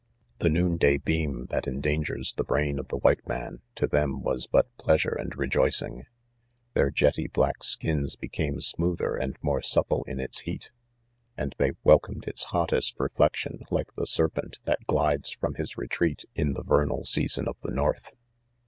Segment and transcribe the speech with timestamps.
[0.39, 4.75] *The noonday beam that endangers the brain of the white man, to them was" but
[4.79, 6.05] pleasure and rejoicing.
[6.73, 10.71] Their jetty black skins became smoother (17) and more supple in its 1 he at,
[11.37, 18.13] and they welcomedrTtsrholfes^^ serpent; that glides fromliis retreatliFthe ver ~ nal season of the north.